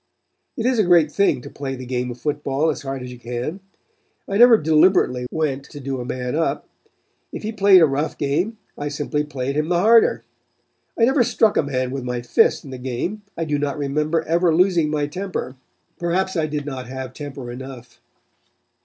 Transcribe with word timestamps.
"It 0.57 0.65
is 0.65 0.79
a 0.79 0.83
great 0.83 1.11
thing 1.11 1.41
to 1.43 1.49
play 1.51 1.75
the 1.75 1.85
game 1.85 2.09
of 2.09 2.19
football 2.19 2.71
as 2.71 2.81
hard 2.81 3.03
as 3.03 3.11
you 3.11 3.19
can. 3.19 3.59
I 4.27 4.39
never 4.39 4.57
deliberately 4.57 5.27
went 5.29 5.65
to 5.65 5.79
do 5.79 6.01
a 6.01 6.05
man 6.05 6.33
up. 6.35 6.67
If 7.31 7.43
he 7.43 7.51
played 7.51 7.81
a 7.81 7.85
rough 7.85 8.17
game, 8.17 8.57
I 8.75 8.87
simply 8.87 9.23
played 9.23 9.55
him 9.55 9.69
the 9.69 9.77
harder. 9.77 10.23
I 10.97 11.05
never 11.05 11.23
struck 11.23 11.55
a 11.55 11.61
man 11.61 11.91
with 11.91 12.03
my 12.03 12.23
fist 12.23 12.63
in 12.65 12.71
the 12.71 12.79
game. 12.79 13.21
I 13.37 13.45
do 13.45 13.59
not 13.59 13.77
remember 13.77 14.23
ever 14.23 14.51
losing 14.55 14.89
my 14.89 15.05
temper. 15.05 15.55
Perhaps 15.99 16.35
I 16.35 16.47
did 16.47 16.65
not 16.65 16.87
have 16.87 17.13
temper 17.13 17.51
enough. 17.51 18.01